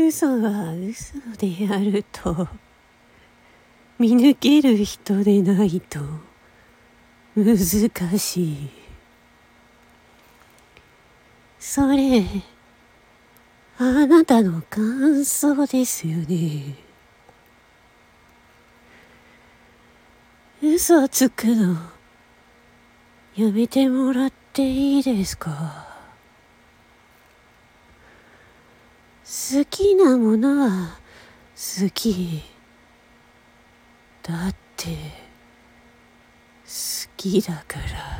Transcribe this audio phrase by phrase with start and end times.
[0.00, 2.46] 嘘は嘘であると
[3.98, 5.98] 見抜ける人でないと
[7.34, 7.58] 難
[8.16, 8.70] しい。
[11.58, 12.22] それ
[13.78, 16.76] あなたの感想ですよね。
[20.62, 21.76] 嘘つくの
[23.34, 25.87] やめてもらっていいですか？
[29.30, 30.98] 好きなものは
[31.54, 32.42] 好き。
[34.22, 34.86] だって
[36.64, 38.17] 好きだから。